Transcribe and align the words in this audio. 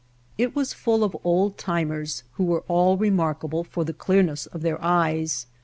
It 0.35 0.55
was 0.55 0.73
full 0.73 1.03
of 1.03 1.15
old 1.23 1.59
timers 1.59 2.23
who 2.31 2.43
were 2.43 2.63
all 2.67 2.97
remarkable 2.97 3.63
for 3.63 3.83
the 3.85 3.93
clearness 3.93 4.47
of 4.47 4.63
their 4.63 4.83
eyes. 4.83 5.45